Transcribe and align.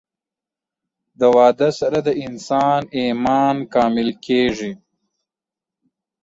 د 1.19 1.21
واده 1.35 1.69
سره 1.79 1.99
د 2.07 2.09
انسان 2.25 2.81
ايمان 2.97 3.55
کامل 3.73 4.09
کيږي 4.25 4.71